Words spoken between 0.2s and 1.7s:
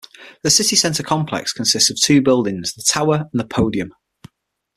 The Centre City complex